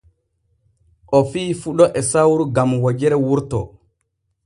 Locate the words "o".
1.17-1.19